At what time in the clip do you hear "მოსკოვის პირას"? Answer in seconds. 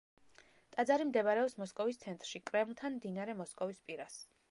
3.45-4.23